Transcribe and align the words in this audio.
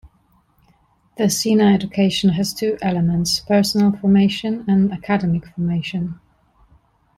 The 1.19 1.29
Siena 1.29 1.65
Education 1.75 2.31
has 2.31 2.55
two 2.55 2.75
elements: 2.81 3.39
Personal 3.41 3.91
Formation 3.91 4.65
and 4.67 4.91
Academic 4.91 5.45
Formation. 5.49 6.19